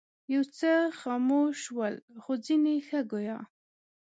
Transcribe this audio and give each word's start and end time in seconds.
یو 0.33 0.43
څه 0.57 0.71
خموش 0.99 1.59
ول 1.77 1.95
خو 2.21 2.33
ځینې 2.45 2.73
ښه 2.87 2.99
ګویا. 3.11 3.37